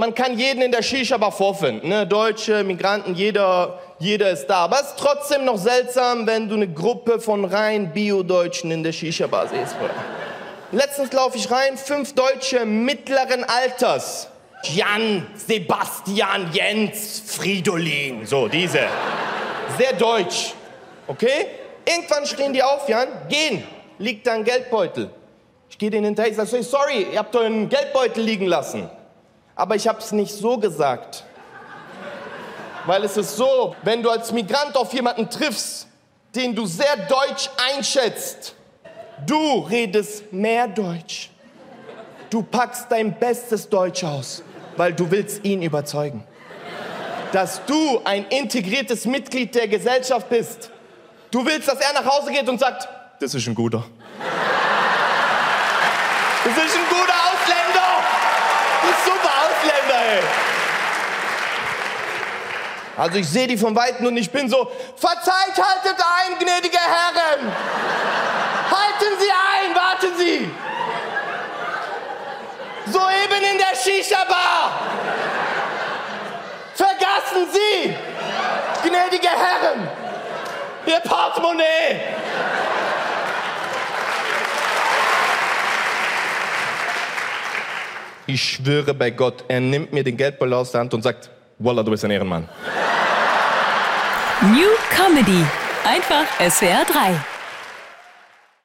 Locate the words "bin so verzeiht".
64.30-65.56